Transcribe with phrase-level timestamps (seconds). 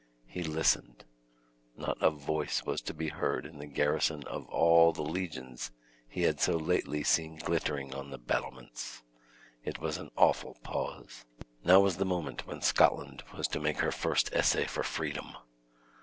[0.25, 1.05] He listened;
[1.77, 5.69] not a voice was to be heard in the garrison of all the legions
[6.09, 9.03] he had so lately seen glittering on its battlements.
[9.63, 11.25] It was an awful pause.
[11.63, 15.35] Now was the moment when Scotland was to make her first essay for freedom!